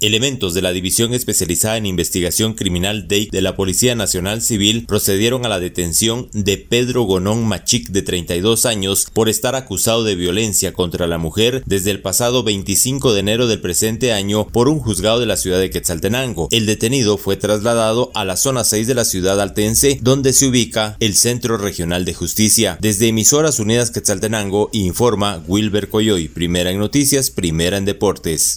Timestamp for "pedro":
6.56-7.02